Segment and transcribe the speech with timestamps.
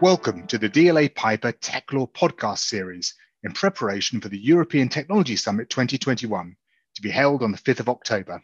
[0.00, 5.34] Welcome to the DLA Piper Tech Law podcast series in preparation for the European Technology
[5.34, 6.56] Summit 2021
[6.94, 8.40] to be held on the 5th of October.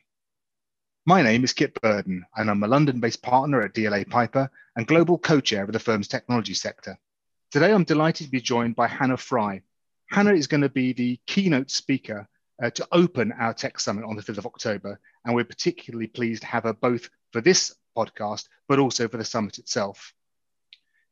[1.07, 4.85] My name is Kit Burden, and I'm a London based partner at DLA Piper and
[4.85, 6.99] global co chair of the firm's technology sector.
[7.53, 9.63] Today, I'm delighted to be joined by Hannah Fry.
[10.11, 12.27] Hannah is going to be the keynote speaker
[12.61, 16.43] uh, to open our Tech Summit on the 5th of October, and we're particularly pleased
[16.43, 20.13] to have her both for this podcast, but also for the summit itself.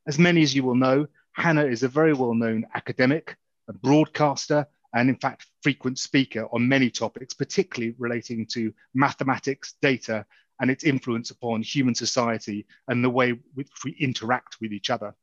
[0.06, 3.36] As many as you will know, Hannah is a very well known academic,
[3.68, 10.26] a broadcaster, and in fact, frequent speaker on many topics, particularly relating to mathematics, data,
[10.60, 15.14] and its influence upon human society and the way which we interact with each other.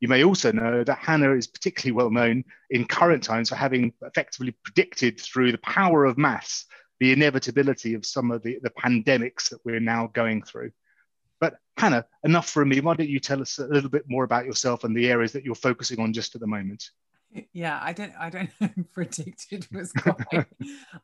[0.00, 3.92] You may also know that Hannah is particularly well known in current times for having
[4.02, 6.66] effectively predicted through the power of maths
[7.00, 10.70] the inevitability of some of the, the pandemics that we're now going through.
[11.44, 12.80] But Hannah, enough from me.
[12.80, 15.44] Why don't you tell us a little bit more about yourself and the areas that
[15.44, 16.88] you're focusing on just at the moment?
[17.52, 18.12] Yeah, I don't.
[18.18, 18.50] I don't
[18.94, 20.46] predicted was quite.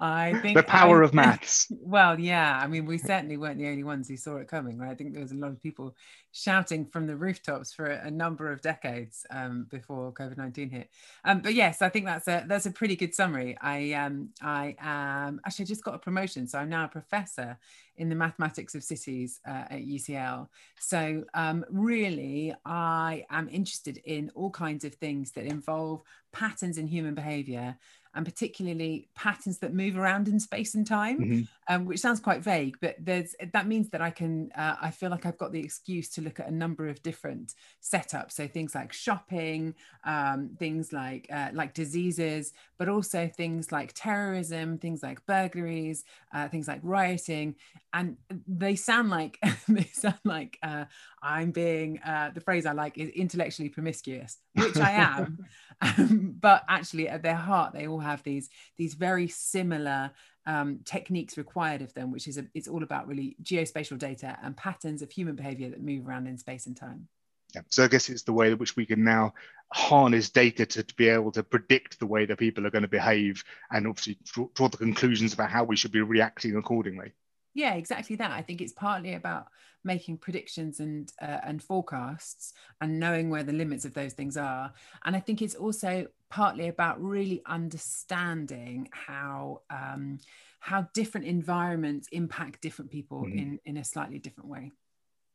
[0.00, 1.70] I think the power I, of maths.
[1.82, 2.58] Well, yeah.
[2.58, 4.78] I mean, we certainly weren't the only ones who saw it coming.
[4.78, 4.91] Right?
[4.91, 5.94] I think there was a lot of people
[6.32, 10.88] shouting from the rooftops for a number of decades um, before COVID nineteen hit.
[11.25, 13.58] Um, but yes, I think that's a that's a pretty good summary.
[13.60, 17.58] I um I am actually I just got a promotion, so I'm now a professor
[17.96, 20.48] in the mathematics of cities uh, at UCL.
[20.78, 26.86] So um, really, I am interested in all kinds of things that involve patterns in
[26.86, 27.77] human behavior
[28.14, 31.42] and particularly patterns that move around in space and time, mm-hmm.
[31.69, 35.11] um, which sounds quite vague, but there's that means that I can uh, I feel
[35.11, 38.33] like I've got the excuse to look at a number of different setups.
[38.33, 44.78] So things like shopping, um, things like uh, like diseases, but also things like terrorism,
[44.78, 47.55] things like burglaries, uh, things like rioting,
[47.92, 48.16] and
[48.48, 49.38] they sound like
[49.69, 50.84] they sound like uh,
[51.22, 55.38] I'm being uh, the phrase I like is intellectually promiscuous, which I am,
[55.80, 60.10] um, but actually at their heart they all have these these very similar
[60.46, 64.56] um, techniques required of them, which is a, it's all about really geospatial data and
[64.56, 67.08] patterns of human behavior that move around in space and time.
[67.54, 67.62] Yeah.
[67.69, 69.34] So I guess it's the way in which we can now
[69.72, 72.88] harness data to, to, be able to predict the way that people are going to
[72.88, 77.12] behave and obviously draw, draw the conclusions about how we should be reacting accordingly
[77.55, 78.31] yeah exactly that.
[78.31, 79.47] I think it's partly about
[79.83, 84.72] making predictions and uh, and forecasts and knowing where the limits of those things are.
[85.05, 90.19] And i think it's also partly about really understanding how um,
[90.61, 93.33] how different environments impact different people mm.
[93.33, 94.71] in in a slightly different way.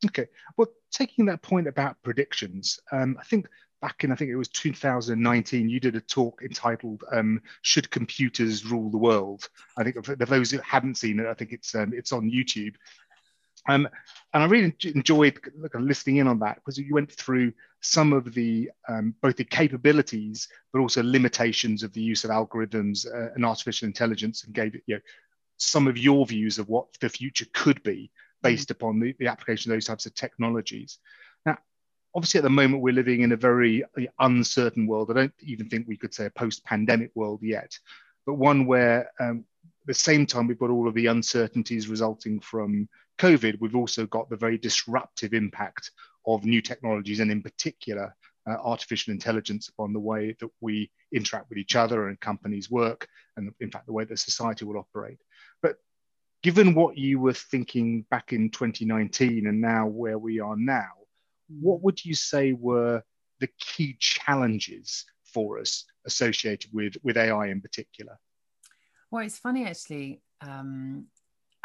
[0.04, 0.26] Okay.
[0.56, 3.48] Well taking that point about predictions um, i think
[3.80, 8.64] back in I think it was 2019, you did a talk entitled um, "Should Computers
[8.64, 11.92] Rule the World?" I think for those who haven't seen it, I think it's um,
[11.94, 12.74] it's on YouTube.
[13.68, 13.88] Um,
[14.32, 15.40] and I really enjoyed
[15.74, 20.48] listening in on that because you went through some of the um, both the capabilities
[20.72, 24.82] but also limitations of the use of algorithms uh, and artificial intelligence and gave it
[24.86, 25.00] you know,
[25.56, 28.10] some of your views of what the future could be
[28.42, 28.72] based mm.
[28.72, 30.98] upon the, the application of those types of technologies
[32.16, 33.84] obviously at the moment we're living in a very
[34.20, 35.10] uncertain world.
[35.10, 37.78] I don't even think we could say a post-pandemic world yet,
[38.24, 42.40] but one where um, at the same time we've got all of the uncertainties resulting
[42.40, 42.88] from
[43.18, 45.90] COVID, we've also got the very disruptive impact
[46.26, 48.16] of new technologies and in particular
[48.48, 53.06] uh, artificial intelligence upon the way that we interact with each other and companies work
[53.36, 55.18] and in fact the way that society will operate.
[55.60, 55.76] But
[56.42, 60.88] given what you were thinking back in 2019 and now where we are now,
[61.48, 63.02] what would you say were
[63.40, 68.18] the key challenges for us associated with, with AI in particular?
[69.10, 71.06] Well, it's funny actually, because um,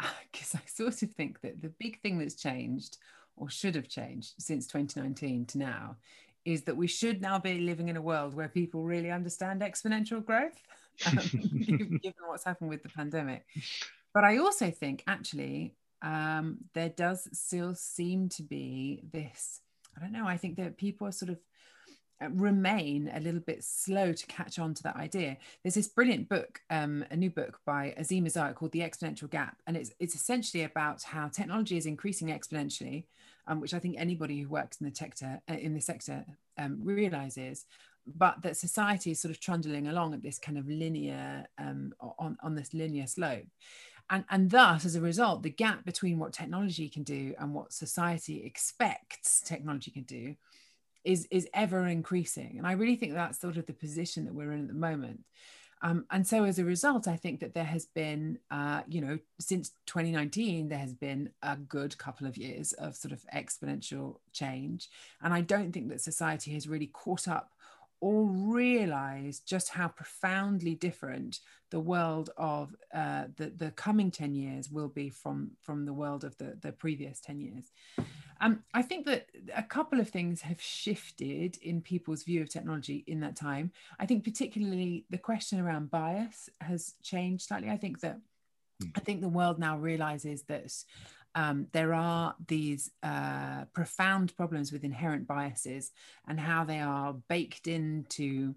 [0.02, 2.98] I sort of think that the big thing that's changed
[3.36, 5.96] or should have changed since 2019 to now
[6.44, 10.24] is that we should now be living in a world where people really understand exponential
[10.24, 10.60] growth,
[11.06, 11.18] um,
[12.02, 13.46] given what's happened with the pandemic.
[14.12, 19.60] But I also think actually um, there does still seem to be this
[19.96, 20.26] I don't know.
[20.26, 21.38] I think that people are sort of
[22.22, 25.36] uh, remain a little bit slow to catch on to that idea.
[25.62, 29.56] There's this brilliant book, um, a new book by Azeem Azhar called The Exponential Gap,
[29.66, 33.04] and it's it's essentially about how technology is increasing exponentially,
[33.46, 36.24] um, which I think anybody who works in the sector uh, in the sector
[36.58, 37.66] um, realizes,
[38.06, 42.36] but that society is sort of trundling along at this kind of linear um, on
[42.42, 43.46] on this linear slope
[44.10, 47.72] and and thus as a result the gap between what technology can do and what
[47.72, 50.34] society expects technology can do
[51.04, 54.52] is is ever increasing and i really think that's sort of the position that we're
[54.52, 55.20] in at the moment
[55.84, 59.18] Um, and so as a result, I think that there has been, uh, you know,
[59.40, 64.88] since 2019, there has been a good couple of years of sort of exponential change.
[65.20, 67.50] And I don't think that society has really caught up
[68.02, 71.38] or realize just how profoundly different
[71.70, 76.24] the world of uh, the, the coming 10 years will be from, from the world
[76.24, 77.70] of the, the previous 10 years.
[78.40, 83.04] Um, I think that a couple of things have shifted in people's view of technology
[83.06, 83.70] in that time.
[84.00, 87.70] I think particularly the question around bias has changed slightly.
[87.70, 88.18] I think that
[88.82, 88.88] hmm.
[88.96, 90.74] I think the world now realizes that
[91.34, 95.90] um, there are these uh, profound problems with inherent biases
[96.28, 98.54] and how they are baked into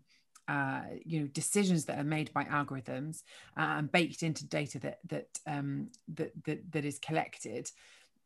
[0.48, 3.24] uh, you know decisions that are made by algorithms
[3.58, 7.70] uh, and baked into data that that um, that, that that is collected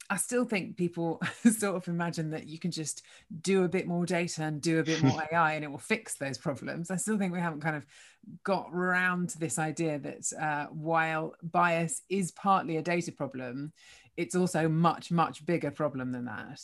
[0.09, 3.03] I still think people sort of imagine that you can just
[3.41, 6.15] do a bit more data and do a bit more AI and it will fix
[6.15, 6.89] those problems.
[6.89, 7.85] I still think we haven't kind of
[8.43, 13.71] got around to this idea that uh, while bias is partly a data problem,
[14.19, 16.59] it's also much, much bigger problem than that.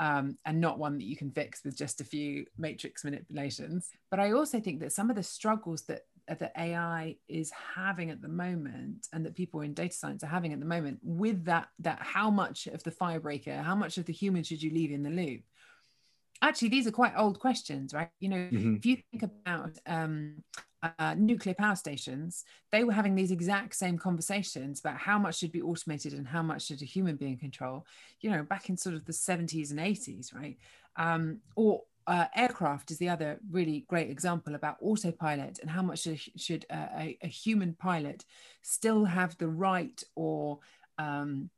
[0.00, 3.90] Um, and not one that you can fix with just a few matrix manipulations.
[4.10, 8.22] But I also think that some of the struggles that that AI is having at
[8.22, 11.68] the moment and that people in data science are having at the moment with that
[11.80, 15.02] that how much of the firebreaker how much of the human should you leave in
[15.02, 15.42] the loop
[16.40, 18.76] actually these are quite old questions right you know mm-hmm.
[18.76, 20.42] if you think about um,
[20.98, 25.52] uh, nuclear power stations they were having these exact same conversations about how much should
[25.52, 27.86] be automated and how much should a human be in control
[28.20, 30.58] you know back in sort of the 70s and 80s right
[30.96, 36.00] um, or uh, aircraft is the other really great example about autopilot and how much
[36.00, 38.24] should, should a, a, human pilot
[38.60, 40.58] still have the right or
[40.98, 41.48] um,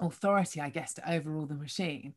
[0.00, 2.14] authority, I guess, to overrule the machine.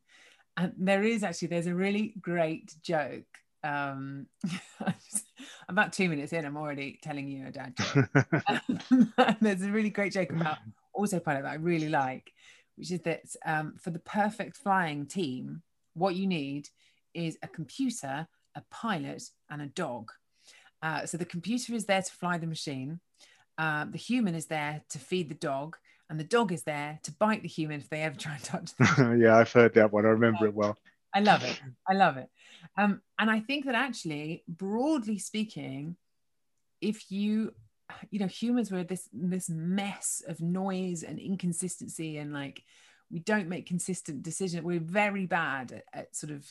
[0.56, 3.26] And there is actually there's a really great joke.
[3.64, 4.26] Um,
[5.68, 9.38] about two minutes in, I'm already telling you a dad joke.
[9.40, 10.58] there's a really great joke about
[10.94, 12.32] autopilot that I really like,
[12.76, 15.62] which is that um, for the perfect flying team,
[15.94, 16.68] what you need
[17.14, 20.10] is a computer, a pilot, and a dog.
[20.82, 23.00] Uh, so the computer is there to fly the machine.
[23.58, 25.76] Uh, the human is there to feed the dog,
[26.10, 28.74] and the dog is there to bite the human if they ever try and touch
[28.76, 29.20] them.
[29.20, 30.04] yeah, I've heard that one.
[30.04, 30.76] I remember it well.
[31.14, 31.60] I love it.
[31.88, 32.28] I love it.
[32.76, 35.96] Um, and I think that actually, broadly speaking,
[36.80, 37.54] if you,
[38.10, 42.62] you know, humans were this this mess of noise and inconsistency, and like
[43.10, 44.64] we don't make consistent decisions.
[44.64, 46.50] We're very bad at, at sort of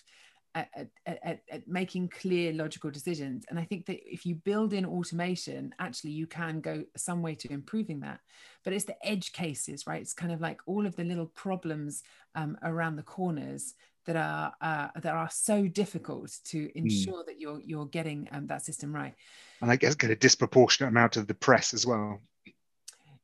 [0.54, 4.86] at, at, at, making clear logical decisions and i think that if you build in
[4.86, 8.20] automation actually you can go some way to improving that
[8.64, 12.04] but it's the edge cases right it's kind of like all of the little problems
[12.36, 13.76] um, around the corners
[14.06, 16.80] that are uh, that are so difficult to hmm.
[16.80, 17.26] ensure mm.
[17.26, 19.14] that you're you're getting um, that system right
[19.62, 22.22] and i guess get a disproportionate amount of the press as well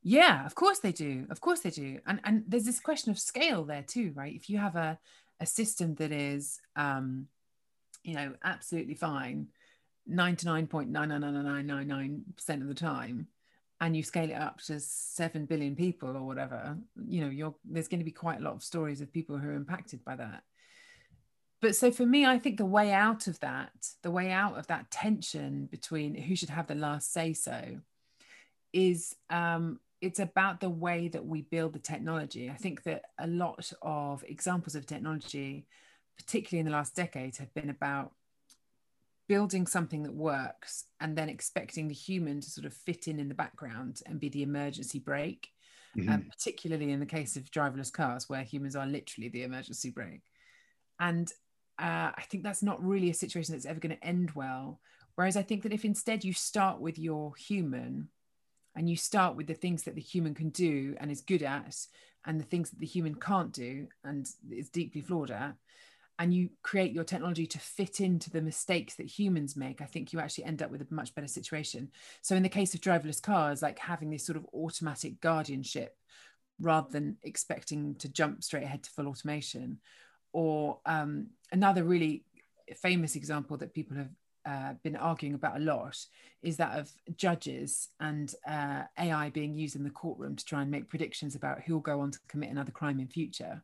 [0.02, 3.18] yeah of course they do of course they do and and there's this question of
[3.18, 4.98] scale there too right if you have a
[5.40, 7.26] a system that is, um,
[8.02, 9.48] you know, absolutely fine
[10.10, 13.26] 99.99999% of the time,
[13.80, 16.76] and you scale it up to 7 billion people or whatever,
[17.06, 19.50] you know, you're, there's going to be quite a lot of stories of people who
[19.50, 20.42] are impacted by that.
[21.60, 23.72] But so for me, I think the way out of that,
[24.02, 27.80] the way out of that tension between who should have the last say so
[28.72, 32.48] is um, it's about the way that we build the technology.
[32.48, 35.66] I think that a lot of examples of technology,
[36.16, 38.12] particularly in the last decade, have been about
[39.28, 43.28] building something that works and then expecting the human to sort of fit in in
[43.28, 45.48] the background and be the emergency brake.
[45.96, 46.10] Mm-hmm.
[46.10, 50.20] Um, particularly in the case of driverless cars, where humans are literally the emergency brake.
[51.00, 51.32] And
[51.78, 54.80] uh, I think that's not really a situation that's ever going to end well.
[55.14, 58.08] Whereas I think that if instead you start with your human
[58.76, 61.76] and you start with the things that the human can do and is good at
[62.26, 65.54] and the things that the human can't do and is deeply flawed at
[66.20, 70.12] and you create your technology to fit into the mistakes that humans make i think
[70.12, 71.90] you actually end up with a much better situation
[72.22, 75.96] so in the case of driverless cars like having this sort of automatic guardianship
[76.60, 79.78] rather than expecting to jump straight ahead to full automation
[80.32, 82.24] or um, another really
[82.76, 84.10] famous example that people have
[84.46, 85.96] uh, been arguing about a lot
[86.42, 90.70] is that of judges and uh, AI being used in the courtroom to try and
[90.70, 93.62] make predictions about who will go on to commit another crime in future.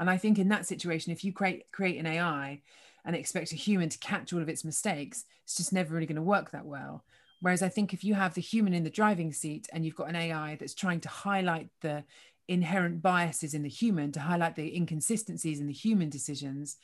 [0.00, 2.60] And I think in that situation, if you create create an AI
[3.04, 6.16] and expect a human to catch all of its mistakes, it's just never really going
[6.16, 7.04] to work that well.
[7.40, 10.08] Whereas I think if you have the human in the driving seat and you've got
[10.08, 12.04] an AI that's trying to highlight the
[12.48, 16.76] inherent biases in the human, to highlight the inconsistencies in the human decisions,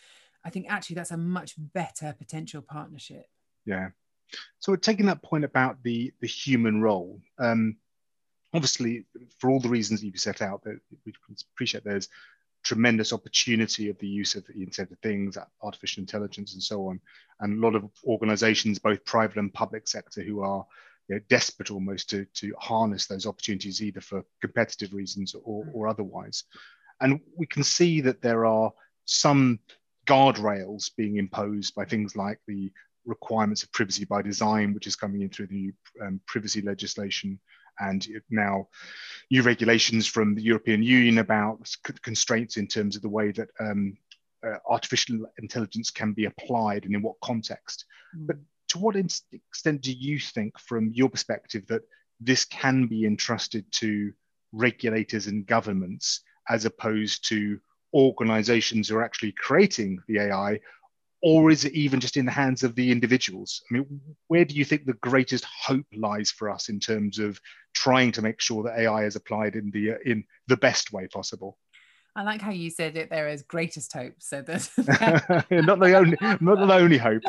[0.44, 3.26] I think actually that's a much better potential partnership.
[3.66, 3.90] Yeah.
[4.58, 7.20] So we're taking that point about the the human role.
[7.38, 7.76] Um,
[8.54, 9.04] obviously,
[9.38, 11.12] for all the reasons you've set out, that we
[11.54, 12.08] appreciate there's
[12.62, 17.00] tremendous opportunity of the use of the Internet of Things, artificial intelligence, and so on,
[17.40, 20.64] and a lot of organisations, both private and public sector, who are
[21.10, 25.88] you know, desperate almost to to harness those opportunities either for competitive reasons or, or
[25.88, 26.44] otherwise.
[27.00, 28.70] And we can see that there are
[29.06, 29.58] some
[30.06, 32.70] guardrails being imposed by things like the
[33.04, 37.40] requirements of privacy by design, which is coming in through the new um, privacy legislation,
[37.80, 38.68] and now
[39.32, 41.68] new regulations from the European Union about
[42.02, 43.96] constraints in terms of the way that um,
[44.46, 47.84] uh, artificial intelligence can be applied and in what context.
[48.16, 48.26] Mm.
[48.28, 48.36] But
[48.70, 51.82] to what extent do you think, from your perspective, that
[52.20, 54.12] this can be entrusted to
[54.52, 57.58] regulators and governments as opposed to
[57.94, 60.60] organizations who are actually creating the AI
[61.22, 63.62] or is it even just in the hands of the individuals?
[63.70, 67.38] I mean, where do you think the greatest hope lies for us in terms of
[67.74, 71.58] trying to make sure that AI is applied in the in the best way possible?
[72.16, 74.14] I like how you said it there as greatest hope.
[74.18, 74.68] So that
[75.50, 77.22] not the only not the only hope.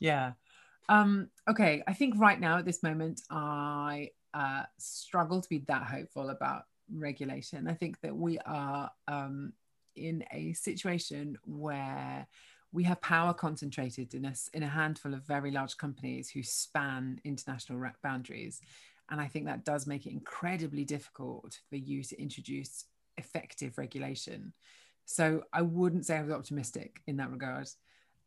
[0.00, 0.32] yeah.
[0.88, 1.82] Um, okay.
[1.86, 6.64] I think right now at this moment I uh, struggle to be that hopeful about
[6.92, 7.68] regulation.
[7.68, 9.52] I think that we are um,
[9.96, 12.26] in a situation where
[12.72, 17.20] we have power concentrated in a, in a handful of very large companies who span
[17.24, 18.60] international boundaries.
[19.10, 22.84] And I think that does make it incredibly difficult for you to introduce
[23.16, 24.52] effective regulation.
[25.04, 27.68] So I wouldn't say I was optimistic in that regard.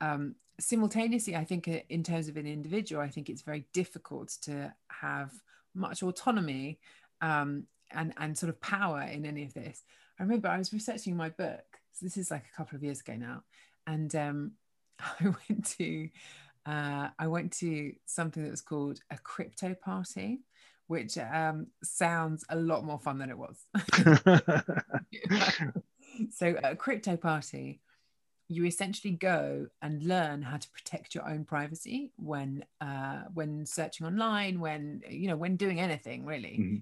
[0.01, 4.35] Um, simultaneously, I think uh, in terms of an individual, I think it's very difficult
[4.43, 5.31] to have
[5.73, 6.79] much autonomy
[7.21, 9.83] um, and, and sort of power in any of this.
[10.19, 11.63] I remember I was researching my book.
[11.93, 13.43] So this is like a couple of years ago now,
[13.87, 14.51] and um,
[14.99, 16.09] I went to
[16.65, 20.41] uh, I went to something that was called a crypto party,
[20.87, 23.65] which um, sounds a lot more fun than it was.
[26.31, 27.81] so a crypto party,
[28.49, 34.05] you essentially go and learn how to protect your own privacy when uh, when searching
[34.05, 36.57] online, when you know when doing anything really.
[36.59, 36.77] Mm-hmm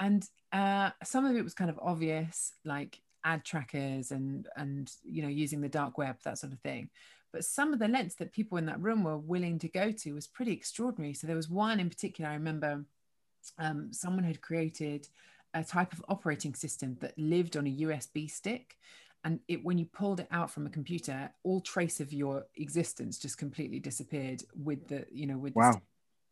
[0.00, 5.22] and uh, some of it was kind of obvious like ad trackers and and you
[5.22, 6.88] know using the dark web that sort of thing
[7.32, 10.14] but some of the lengths that people in that room were willing to go to
[10.14, 12.82] was pretty extraordinary so there was one in particular i remember
[13.58, 15.08] um, someone had created
[15.54, 18.76] a type of operating system that lived on a usb stick.
[19.24, 23.18] And it when you pulled it out from a computer all trace of your existence
[23.18, 25.80] just completely disappeared with the you know with wow.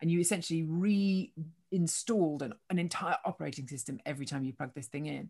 [0.00, 5.06] and you essentially reinstalled an, an entire operating system every time you plug this thing
[5.06, 5.28] in.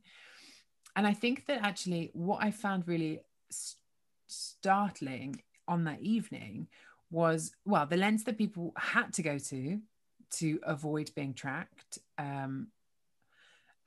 [0.94, 3.20] And I think that actually what I found really
[3.50, 3.78] st-
[4.26, 6.68] startling on that evening
[7.10, 9.80] was well the lens that people had to go to
[10.30, 12.68] to avoid being tracked um,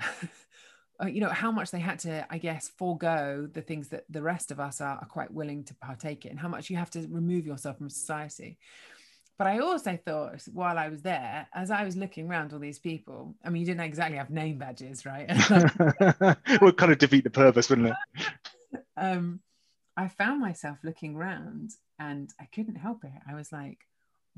[1.02, 4.22] uh, you know how much they had to i guess forego the things that the
[4.22, 7.06] rest of us are, are quite willing to partake in how much you have to
[7.10, 8.58] remove yourself from society
[9.40, 12.78] but I also thought while I was there, as I was looking around all these
[12.78, 15.30] people, I mean, you didn't exactly have name badges, right?
[16.60, 18.84] would kind of defeat the purpose, wouldn't it?
[18.98, 19.40] Um,
[19.96, 23.12] I found myself looking around and I couldn't help it.
[23.26, 23.78] I was like,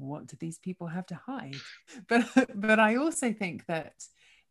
[0.08, 1.56] what do these people have to hide?
[2.08, 3.94] But but I also think that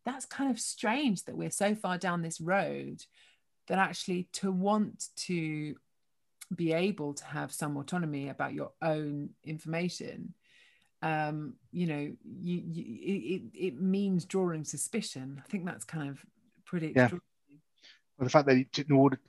[0.05, 3.03] that's kind of strange that we're so far down this road
[3.67, 5.75] that actually to want to
[6.53, 10.33] be able to have some autonomy about your own information
[11.03, 15.41] um, you know, you, you, it, it means drawing suspicion.
[15.43, 16.23] I think that's kind of
[16.65, 17.09] pretty yeah.
[17.11, 19.19] Well, the fact that in order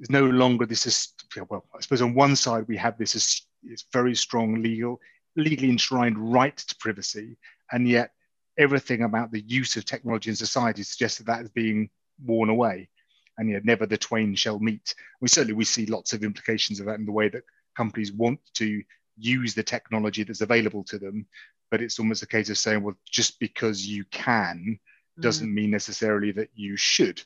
[0.00, 1.14] is no longer this is
[1.48, 5.00] well, I suppose on one side we have this is it's very strong legal,
[5.36, 7.36] legally enshrined right to privacy,
[7.72, 8.10] and yet
[8.58, 11.90] everything about the use of technology in society suggests that that is being
[12.24, 12.88] worn away,
[13.36, 14.94] and yet never the twain shall meet.
[15.20, 17.44] We certainly we see lots of implications of that in the way that
[17.76, 18.82] companies want to
[19.16, 21.26] use the technology that's available to them
[21.70, 24.78] but it's almost a case of saying well just because you can
[25.20, 25.54] doesn't mm.
[25.54, 27.20] mean necessarily that you should.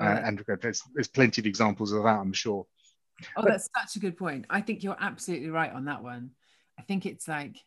[0.00, 2.66] Uh, and there's, there's plenty of examples of that i'm sure.
[3.36, 4.46] Oh but, that's such a good point.
[4.50, 6.30] I think you're absolutely right on that one
[6.82, 7.58] i think it's like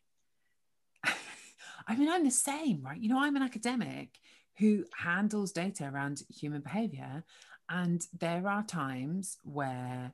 [1.87, 4.09] i mean i'm the same right you know i'm an academic
[4.57, 7.23] who handles data around human behavior
[7.69, 10.11] and there are times where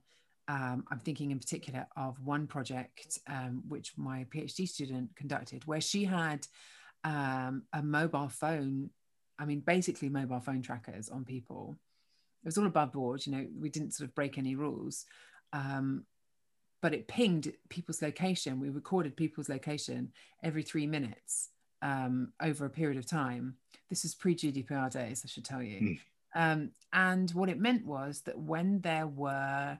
[0.48, 5.82] um, I'm thinking in particular of one project um, which my PhD student conducted, where
[5.82, 6.48] she had
[7.04, 8.90] um, a mobile phone,
[9.40, 11.78] I mean, basically mobile phone trackers on people.
[12.44, 15.06] It was all above board, you know, we didn't sort of break any rules.
[16.82, 18.60] But it pinged people's location.
[18.60, 20.12] We recorded people's location
[20.44, 21.50] every three minutes
[21.82, 23.56] um, over a period of time.
[23.90, 25.80] This is pre GDPR days, I should tell you.
[25.80, 26.00] Mm.
[26.34, 29.80] Um, and what it meant was that when there were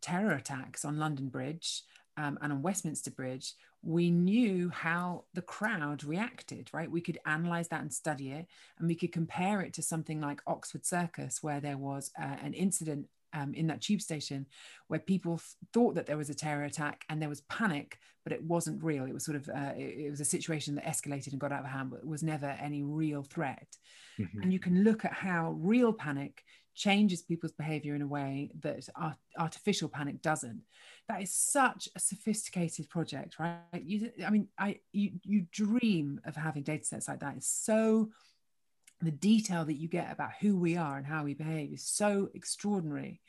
[0.00, 1.82] terror attacks on London Bridge
[2.16, 3.52] um, and on Westminster Bridge,
[3.82, 6.90] we knew how the crowd reacted, right?
[6.90, 8.46] We could analyze that and study it,
[8.78, 12.52] and we could compare it to something like Oxford Circus, where there was uh, an
[12.52, 14.46] incident um, in that tube station
[14.88, 18.32] where people f- thought that there was a terror attack and there was panic, but
[18.32, 19.04] it wasn't real.
[19.04, 21.64] It was sort of uh, it, it, was a situation that escalated and got out
[21.64, 23.76] of hand, but was never any real threat.
[24.18, 24.42] Mm-hmm.
[24.42, 26.44] And you can look at how real panic
[26.74, 30.62] changes people's behavior in a way that art- artificial panic doesn't.
[31.08, 33.58] That is such a sophisticated project, right?
[33.74, 37.36] You, I mean, I you you dream of having data sets like that.
[37.36, 38.10] It's so
[39.00, 42.28] the detail that you get about who we are and how we behave is so
[42.34, 43.20] extraordinary.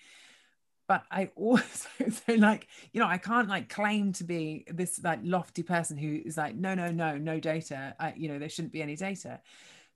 [0.87, 5.19] But i also so like you know i can't like claim to be this like
[5.23, 7.95] lofty person who is like no no no no data.
[7.99, 9.41] I, you know there shouldn't be any data.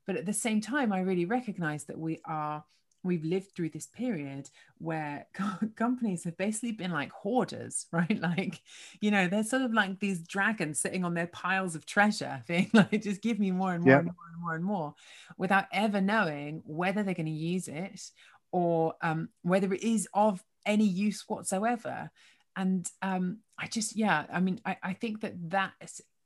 [0.06, 2.64] But at the same time i really recognize that we are
[3.06, 5.26] we've lived through this period where
[5.76, 8.20] companies have basically been like hoarders, right?
[8.20, 8.60] Like,
[9.00, 12.70] you know, they're sort of like these dragons sitting on their piles of treasure, being
[12.72, 13.98] like, just give me more and more yeah.
[13.98, 14.94] and more and more and more,
[15.38, 18.10] without ever knowing whether they're going to use it
[18.52, 22.10] or um, whether it is of any use whatsoever.
[22.56, 25.72] And um, I just, yeah, I mean, I, I think that that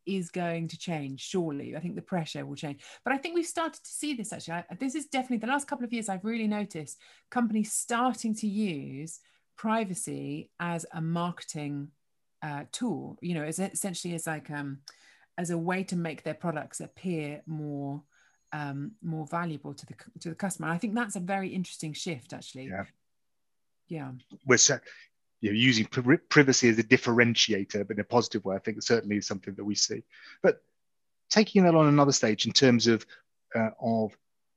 [0.07, 1.77] is going to change surely.
[1.77, 2.83] I think the pressure will change.
[3.05, 4.55] But i think we've started to see this actually.
[4.55, 6.99] I, this is definitely the last couple of years i've really noticed
[7.31, 9.21] companies starting to use
[9.57, 11.89] privacy as a marketing
[12.43, 14.79] uh, tool you know as essentially as like um
[15.37, 18.03] as a way to make their products appear more
[18.53, 20.69] um more valuable to the to the customer.
[20.69, 22.67] I think that's a very interesting shift actually.
[22.67, 22.85] Yeah.
[23.89, 24.13] Yeah.
[24.47, 24.59] We're
[25.41, 29.17] you know, using privacy as a differentiator, but in a positive way, I think certainly
[29.17, 30.03] is something that we see.
[30.43, 30.63] But
[31.31, 33.07] taking that on another stage in terms of
[33.55, 34.17] uh, of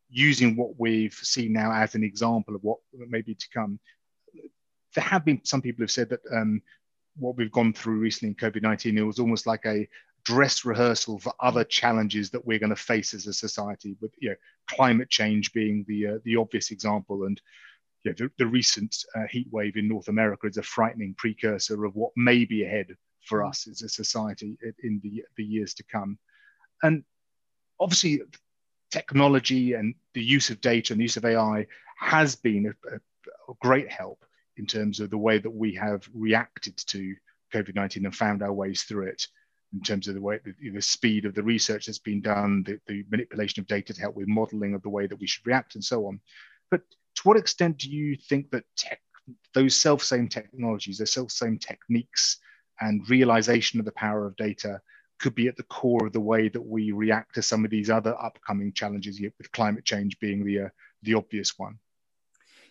[0.09, 3.79] using what we've seen now as an example of what may be to come,
[4.93, 6.61] there have been some people who have said that um,
[7.15, 9.87] what we've gone through recently in COVID nineteen it was almost like a
[10.25, 14.29] dress rehearsal for other challenges that we're going to face as a society, with you
[14.29, 14.35] know,
[14.67, 17.41] climate change being the uh, the obvious example and
[18.03, 21.85] you know, the, the, recent uh, heat wave in North America is a frightening precursor
[21.85, 22.87] of what may be ahead
[23.25, 23.49] for mm.
[23.49, 26.17] us as a society in the, the years to come.
[26.81, 27.03] And
[27.79, 28.21] obviously,
[28.91, 31.65] technology and the use of data and the use of AI
[31.97, 34.23] has been a, a, a great help
[34.57, 37.15] in terms of the way that we have reacted to
[37.53, 39.27] COVID 19 and found our ways through it
[39.73, 42.79] in terms of the way the, the speed of the research that's been done, the,
[42.87, 45.75] the, manipulation of data to help with modeling of the way that we should react,
[45.75, 46.19] and so on.
[46.69, 46.81] But
[47.15, 48.99] to what extent do you think that tech,
[49.53, 52.37] those self same technologies, those self same techniques,
[52.81, 54.81] and realization of the power of data
[55.19, 57.89] could be at the core of the way that we react to some of these
[57.89, 60.69] other upcoming challenges, with climate change being the uh,
[61.03, 61.77] the obvious one?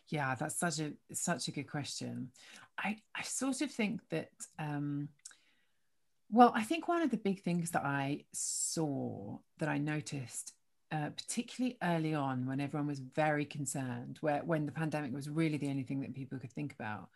[0.08, 2.30] Yeah, that's such a such a good question.
[2.78, 4.30] I I sort of think that.
[4.58, 5.08] Um,
[6.34, 10.54] well, I think one of the big things that I saw that I noticed
[10.92, 15.56] uh, particularly early on when everyone was very concerned, where when the pandemic was really
[15.56, 17.08] the only thing that people could think about.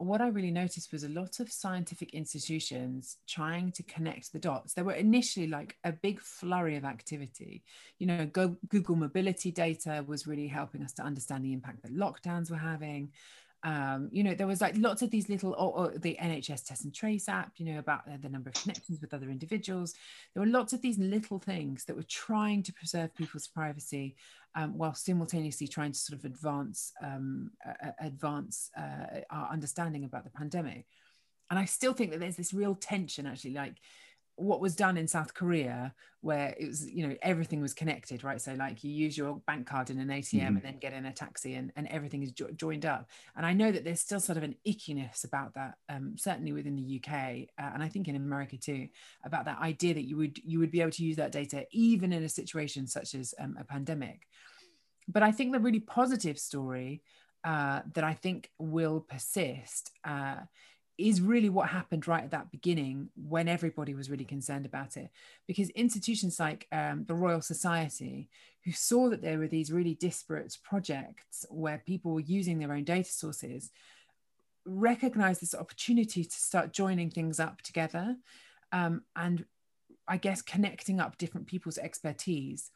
[0.00, 4.72] What I really noticed was a lot of scientific institutions trying to connect the dots.
[4.72, 7.64] There were initially like a big flurry of activity.
[7.98, 12.48] You know, Google mobility data was really helping us to understand the impact that lockdowns
[12.48, 13.10] were having
[13.64, 16.84] um, you know, there was like lots of these little, or, or the NHS test
[16.84, 19.94] and trace app, you know, about the number of connections with other individuals.
[20.34, 24.16] There were lots of these little things that were trying to preserve people's privacy
[24.54, 30.24] um, while simultaneously trying to sort of advance um, uh, advance uh, our understanding about
[30.24, 30.86] the pandemic.
[31.50, 33.74] And I still think that there's this real tension, actually, like
[34.38, 38.40] what was done in South Korea, where it was, you know, everything was connected, right?
[38.40, 40.56] So, like, you use your bank card in an ATM mm-hmm.
[40.56, 43.08] and then get in a taxi, and, and everything is jo- joined up.
[43.36, 46.76] And I know that there's still sort of an ickiness about that, um, certainly within
[46.76, 48.88] the UK, uh, and I think in America too,
[49.24, 52.12] about that idea that you would you would be able to use that data even
[52.12, 54.26] in a situation such as um, a pandemic.
[55.08, 57.02] But I think the really positive story
[57.44, 59.90] uh, that I think will persist.
[60.04, 60.36] Uh,
[60.98, 65.10] is really what happened right at that beginning when everybody was really concerned about it.
[65.46, 68.28] Because institutions like um, the Royal Society,
[68.64, 72.84] who saw that there were these really disparate projects where people were using their own
[72.84, 73.70] data sources,
[74.64, 78.16] recognized this opportunity to start joining things up together
[78.72, 79.44] um, and
[80.06, 82.70] I guess connecting up different people's expertise.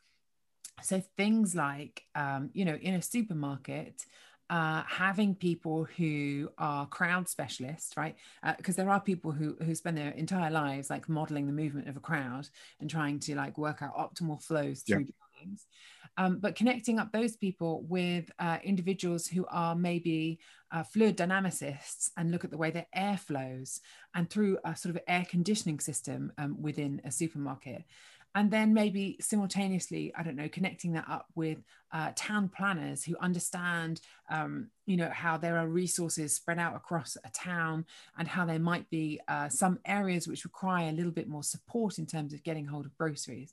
[0.82, 4.06] So things like, um, you know, in a supermarket,
[4.52, 8.14] uh, having people who are crowd specialists, right?
[8.58, 11.88] Because uh, there are people who who spend their entire lives like modeling the movement
[11.88, 12.46] of a crowd
[12.78, 15.12] and trying to like work out optimal flows through yeah.
[15.40, 15.66] buildings.
[16.18, 20.38] Um, but connecting up those people with uh, individuals who are maybe
[20.70, 23.80] uh, fluid dynamicists and look at the way their air flows
[24.14, 27.84] and through a sort of air conditioning system um, within a supermarket
[28.34, 31.58] and then maybe simultaneously i don't know connecting that up with
[31.92, 37.16] uh, town planners who understand um, you know how there are resources spread out across
[37.24, 37.84] a town
[38.18, 41.98] and how there might be uh, some areas which require a little bit more support
[41.98, 43.52] in terms of getting hold of groceries.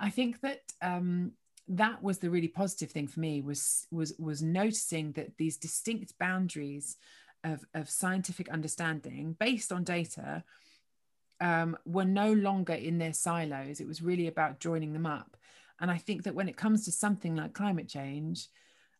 [0.00, 1.32] I think that um,
[1.68, 6.18] that was the really positive thing for me was was was noticing that these distinct
[6.18, 6.96] boundaries
[7.44, 10.42] of, of scientific understanding based on data
[11.40, 13.80] um, were no longer in their silos.
[13.80, 15.36] It was really about joining them up.
[15.80, 18.48] And I think that when it comes to something like climate change,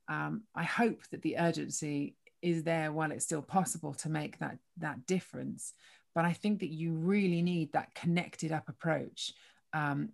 [0.09, 4.59] um, I hope that the urgency is there while it's still possible to make that
[4.79, 5.75] that difference.
[6.15, 9.33] But I think that you really need that connected up approach.
[9.73, 10.11] Um,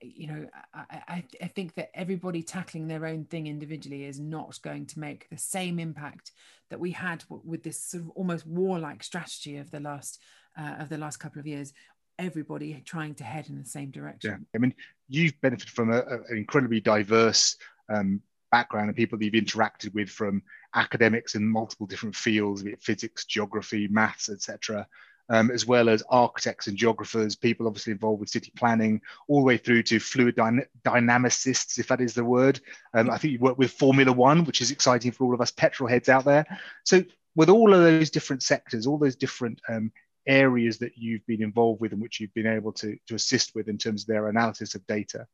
[0.00, 4.60] you know, I, I, I, think that everybody tackling their own thing individually is not
[4.62, 6.30] going to make the same impact
[6.70, 10.20] that we had with this sort of almost warlike strategy of the last
[10.58, 11.72] uh, of the last couple of years
[12.18, 14.74] everybody trying to head in the same direction yeah i mean
[15.08, 17.56] you've benefited from a, a, an incredibly diverse
[17.88, 20.42] um, background and people that you've interacted with from
[20.74, 24.86] academics in multiple different fields be it physics geography maths etc
[25.28, 29.46] um, as well as architects and geographers, people obviously involved with city planning, all the
[29.46, 32.60] way through to fluid dynamicists, if that is the word.
[32.94, 35.50] Um, I think you work with Formula One, which is exciting for all of us
[35.50, 36.46] petrol heads out there.
[36.84, 39.92] So, with all of those different sectors, all those different um,
[40.26, 43.68] areas that you've been involved with and which you've been able to, to assist with
[43.68, 45.26] in terms of their analysis of data.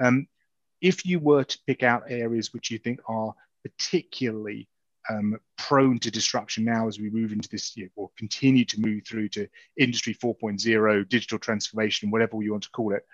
[0.00, 0.26] Um,
[0.80, 4.68] if you were to pick out areas which you think are particularly
[5.10, 9.04] um, prone to disruption now as we move into this year or continue to move
[9.06, 13.06] through to industry 4.0, digital transformation, whatever you want to call it,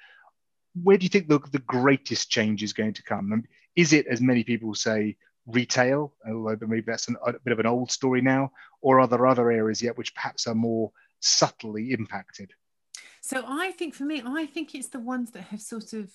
[0.83, 3.33] where do you think the, the greatest change is going to come?
[3.33, 7.59] And is it, as many people say, retail, although maybe that's an, a bit of
[7.59, 11.93] an old story now, or are there other areas yet which perhaps are more subtly
[11.93, 12.53] impacted?
[13.21, 16.11] So I think for me, I think it's the ones that have sort of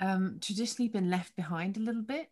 [0.00, 2.30] um, traditionally been left behind a little bit.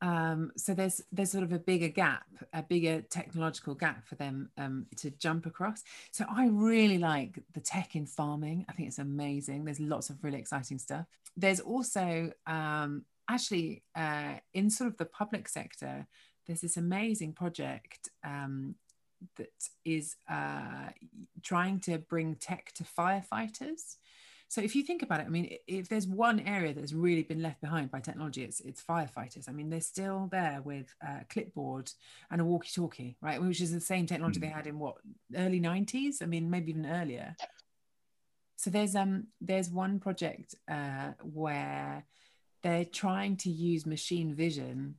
[0.00, 4.50] Um, so there's there's sort of a bigger gap, a bigger technological gap for them
[4.58, 5.84] um, to jump across.
[6.10, 8.66] So I really like the tech in farming.
[8.68, 9.64] I think it's amazing.
[9.64, 11.06] There's lots of really exciting stuff.
[11.36, 16.08] There's also um, actually uh, in sort of the public sector,
[16.46, 18.74] there's this amazing project um,
[19.36, 20.90] that is uh,
[21.42, 23.96] trying to bring tech to firefighters.
[24.48, 27.40] So if you think about it, I mean, if there's one area that's really been
[27.40, 29.48] left behind by technology, it's it's firefighters.
[29.48, 31.90] I mean, they're still there with a clipboard
[32.30, 33.40] and a walkie-talkie, right?
[33.40, 34.42] Which is the same technology mm.
[34.42, 34.96] they had in what
[35.34, 36.22] early '90s.
[36.22, 37.34] I mean, maybe even earlier.
[38.56, 42.04] So there's um there's one project uh, where
[42.62, 44.96] they're trying to use machine vision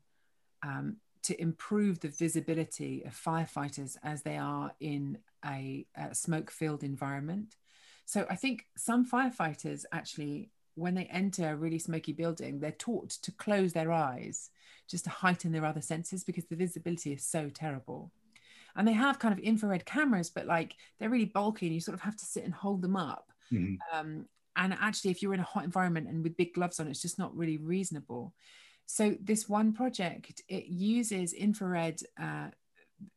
[0.63, 6.83] um, to improve the visibility of firefighters as they are in a, a smoke filled
[6.83, 7.55] environment.
[8.05, 13.11] So I think some firefighters actually, when they enter a really smoky building, they're taught
[13.11, 14.49] to close their eyes
[14.89, 18.11] just to heighten their other senses because the visibility is so terrible.
[18.75, 21.95] And they have kind of infrared cameras, but like they're really bulky and you sort
[21.95, 23.31] of have to sit and hold them up.
[23.51, 23.75] Mm-hmm.
[23.97, 27.01] Um, and actually, if you're in a hot environment and with big gloves on, it's
[27.01, 28.33] just not really reasonable.
[28.85, 32.49] So this one project, it uses infrared uh,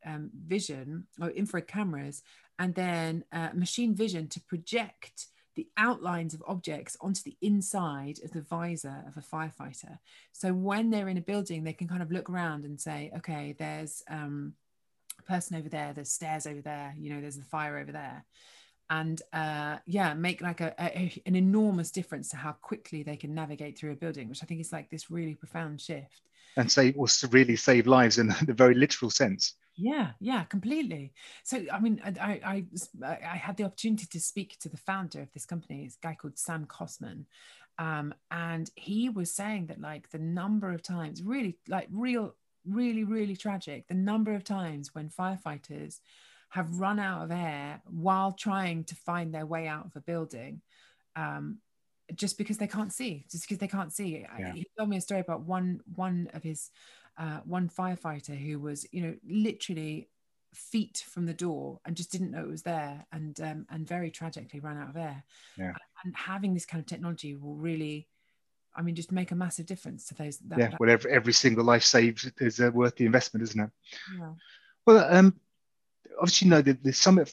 [0.05, 2.23] um, vision or infrared cameras
[2.59, 8.31] and then uh, machine vision to project the outlines of objects onto the inside of
[8.33, 9.99] the visor of a firefighter.
[10.33, 13.55] So when they're in a building, they can kind of look around and say, okay,
[13.59, 14.53] there's um,
[15.19, 18.25] a person over there, there's stairs over there, you know, there's the fire over there
[18.91, 23.35] and uh, yeah, make like a, a, an enormous difference to how quickly they can
[23.35, 26.23] navigate through a building, which I think is like this really profound shift.
[26.57, 29.55] And say to really save lives in the very literal sense.
[29.77, 31.13] Yeah, yeah, completely.
[31.43, 32.65] So, I mean, I,
[33.05, 36.15] I, I had the opportunity to speak to the founder of this company, this guy
[36.15, 37.27] called Sam Cossman,
[37.79, 43.05] um, and he was saying that like the number of times, really, like real, really,
[43.05, 46.01] really tragic, the number of times when firefighters
[46.49, 50.61] have run out of air while trying to find their way out of a building
[51.17, 51.59] um,
[52.15, 54.53] just because they can't see just because they can't see yeah.
[54.53, 56.71] he told me a story about one one of his
[57.19, 60.09] uh, one firefighter who was you know literally
[60.55, 64.11] feet from the door and just didn't know it was there and um, and very
[64.11, 65.23] tragically ran out of air
[65.59, 65.73] yeah.
[66.05, 68.07] and having this kind of technology will really
[68.77, 70.37] I mean, just make a massive difference to those.
[70.39, 73.71] That, yeah, that, every single life saved is uh, worth the investment, isn't it?
[74.19, 74.33] Yeah.
[74.87, 75.41] Well, um,
[76.19, 77.33] obviously, you know, the, the summit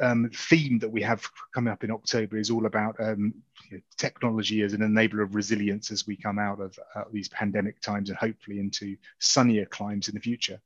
[0.00, 3.34] um, theme that we have coming up in October is all about um,
[3.70, 7.28] you know, technology as an enabler of resilience as we come out of uh, these
[7.28, 10.60] pandemic times and hopefully into sunnier climes in the future.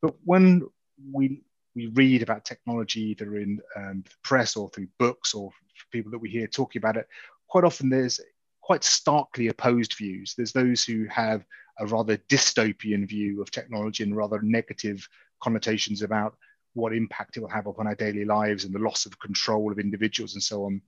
[0.00, 0.66] But when
[1.12, 1.42] we
[1.74, 5.50] we read about technology either in um, the press or through books or
[5.92, 7.06] people that we hear talking about it,
[7.46, 8.20] quite often there's
[8.60, 10.34] quite starkly opposed views.
[10.34, 11.44] There's those who have
[11.78, 15.08] a rather dystopian view of technology and rather negative
[15.40, 16.36] connotations about
[16.78, 19.78] what impact it will have upon our daily lives and the loss of control of
[19.78, 20.80] individuals and so on.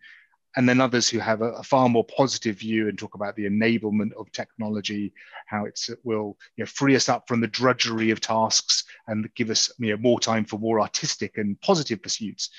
[0.56, 3.46] And then others who have a, a far more positive view and talk about the
[3.46, 5.12] enablement of technology,
[5.46, 9.32] how it uh, will you know, free us up from the drudgery of tasks and
[9.34, 12.50] give us you know, more time for more artistic and positive pursuits.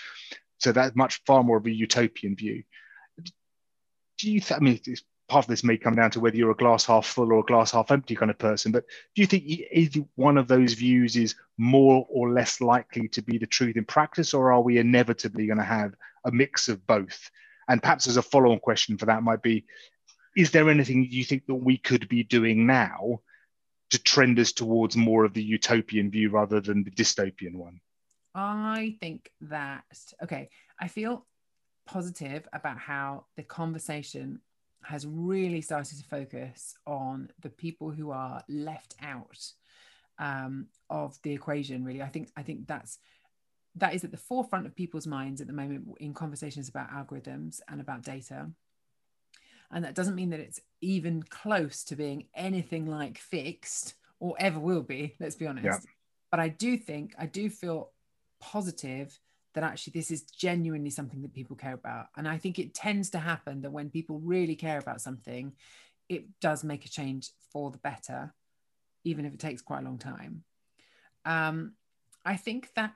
[0.60, 2.64] So that's much far more of a utopian view.
[4.20, 4.40] Do you?
[4.40, 6.86] Th- I mean, it's part of this may come down to whether you're a glass
[6.86, 8.74] half full or a glass half empty kind of person.
[8.74, 8.84] But
[9.16, 13.38] do you think either one of those views is more or less likely to be
[13.38, 15.94] the truth in practice, or are we inevitably going to have
[16.26, 17.32] a mix of both?
[17.70, 19.64] And perhaps as a follow on question for that might be
[20.36, 23.22] Is there anything you think that we could be doing now
[23.92, 27.80] to trend us towards more of the utopian view rather than the dystopian one?
[28.36, 29.86] I think that,
[30.22, 31.26] okay, I feel
[31.86, 34.42] positive about how the conversation
[34.84, 39.52] has really started to focus on the people who are left out
[40.20, 41.84] um, of the equation.
[41.84, 42.98] Really, I think I think that's
[43.76, 47.62] that is at the forefront of people's minds at the moment in conversations about algorithms
[47.70, 48.50] and about data.
[49.72, 54.60] And that doesn't mean that it's even close to being anything like fixed or ever
[54.60, 55.16] will be.
[55.20, 55.66] Let's be honest.
[55.66, 55.78] Yeah.
[56.30, 57.92] But I do think I do feel
[58.42, 59.18] positive
[59.54, 62.08] that actually this is genuinely something that people care about.
[62.16, 65.54] And I think it tends to happen that when people really care about something,
[66.10, 68.34] it does make a change for the better,
[69.04, 70.44] even if it takes quite a long time.
[71.26, 71.74] Um,
[72.26, 72.94] I think that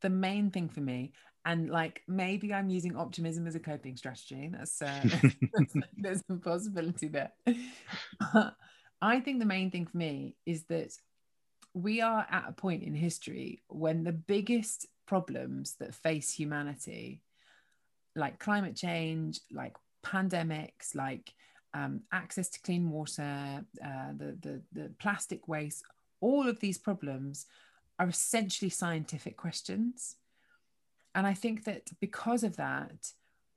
[0.00, 1.12] the main thing for me,
[1.44, 4.50] and like maybe I'm using optimism as a coping strategy.
[4.52, 5.00] That's uh,
[5.96, 7.32] there's a possibility there.
[9.02, 10.92] I think the main thing for me is that
[11.72, 17.20] we are at a point in history when the biggest problems that face humanity,
[18.14, 19.74] like climate change, like
[20.06, 21.32] pandemics, like
[21.74, 25.82] um, access to clean water, uh, the, the, the plastic waste,
[26.20, 27.46] all of these problems
[27.98, 30.14] are essentially scientific questions.
[31.16, 33.10] And I think that because of that,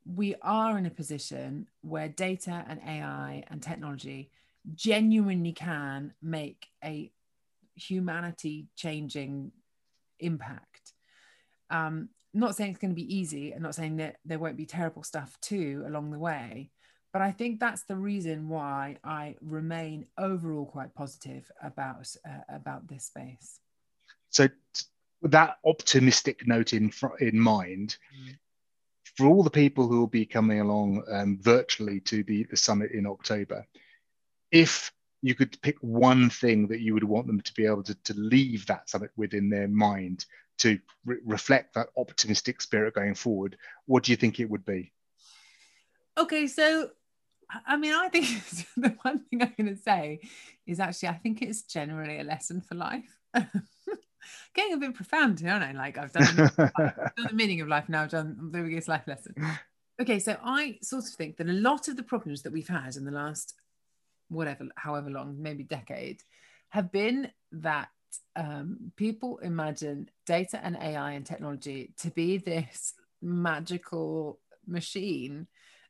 [0.07, 4.31] we are in a position where data and AI and technology
[4.73, 7.11] genuinely can make a
[7.75, 9.51] humanity changing
[10.19, 10.82] impact
[11.73, 14.65] um, not saying it's going to be easy and not saying that there won't be
[14.65, 16.69] terrible stuff too along the way
[17.11, 22.87] but i think that's the reason why i remain overall quite positive about uh, about
[22.87, 23.59] this space
[24.29, 24.47] so
[25.21, 28.35] with that optimistic note in in mind mm.
[29.17, 32.91] for all the people who will be coming along um, virtually to the, the summit
[32.91, 33.65] in october
[34.51, 37.95] if you could pick one thing that you would want them to be able to,
[38.03, 40.25] to leave that summit with in their mind
[40.59, 44.91] to re- reflect that optimistic spirit going forward, what do you think it would be?
[46.17, 46.89] Okay, so
[47.65, 48.27] I mean, I think
[48.77, 50.21] the one thing I'm going to say
[50.65, 53.17] is actually, I think it's generally a lesson for life.
[54.55, 57.89] Getting a bit profound, you know, like I've done, I've done the meaning of life
[57.89, 59.35] now, I've done the biggest life lesson.
[60.01, 62.95] Okay, so I sort of think that a lot of the problems that we've had
[62.95, 63.55] in the last,
[64.29, 66.21] whatever, however long, maybe decade,
[66.69, 67.89] have been that
[68.35, 75.47] um, people imagine data and AI and technology to be this magical machine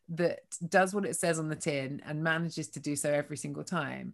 [0.10, 3.64] that does what it says on the tin and manages to do so every single
[3.64, 4.14] time.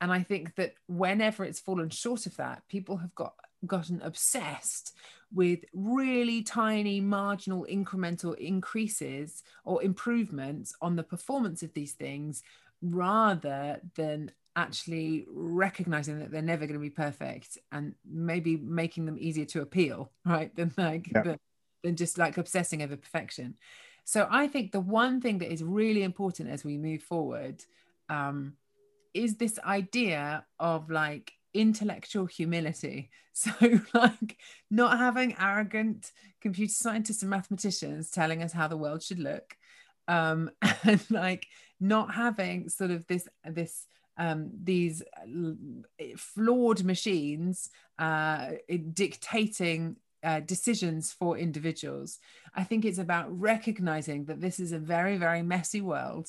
[0.00, 3.34] And I think that whenever it's fallen short of that, people have got
[3.66, 4.94] gotten obsessed
[5.32, 12.42] with really tiny marginal incremental increases or improvements on the performance of these things
[12.82, 19.16] rather than actually recognizing that they're never going to be perfect and maybe making them
[19.18, 21.22] easier to appeal right than like yeah.
[21.22, 21.38] than,
[21.82, 23.54] than just like obsessing over perfection
[24.04, 27.64] so i think the one thing that is really important as we move forward
[28.08, 28.54] um,
[29.14, 33.50] is this idea of like intellectual humility so
[33.94, 34.36] like
[34.70, 39.56] not having arrogant computer scientists and mathematicians telling us how the world should look
[40.08, 40.50] um,
[40.84, 41.46] and like
[41.78, 45.02] not having sort of this this um, these
[46.16, 48.50] flawed machines uh,
[48.92, 52.18] dictating uh, decisions for individuals.
[52.54, 56.28] I think it's about recognizing that this is a very, very messy world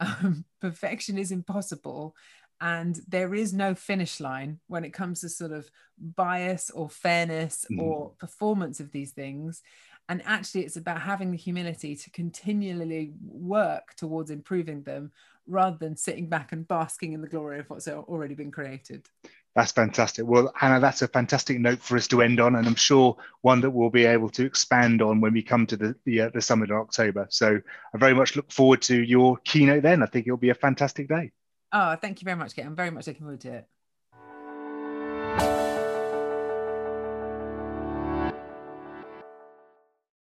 [0.00, 2.14] um, perfection is impossible
[2.60, 7.64] and there is no finish line when it comes to sort of bias or fairness
[7.70, 7.80] mm.
[7.80, 9.62] or performance of these things
[10.10, 15.10] and actually it's about having the humility to continually work towards improving them
[15.46, 19.08] rather than sitting back and basking in the glory of what's already been created
[19.56, 20.26] that's fantastic.
[20.26, 23.60] Well, Hannah, that's a fantastic note for us to end on, and I'm sure one
[23.62, 26.40] that we'll be able to expand on when we come to the the, uh, the
[26.40, 27.26] summit in October.
[27.30, 27.60] So
[27.92, 30.04] I very much look forward to your keynote then.
[30.04, 31.32] I think it'll be a fantastic day.
[31.72, 32.64] Oh, thank you very much, Kate.
[32.64, 33.68] I'm very much looking forward to it.